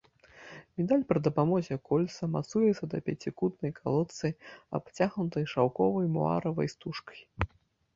[0.79, 4.27] Медаль пры дапамозе кольца мацуецца да пяцікутнай калодцы,
[4.83, 7.19] абцягнутай шаўковай муаравай стужкай.